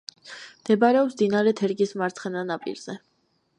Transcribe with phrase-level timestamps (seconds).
[0.61, 2.99] მდებარეობს მდინარე თერგის მარცხენა ნაპირზე.